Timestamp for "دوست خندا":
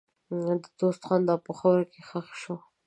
0.79-1.35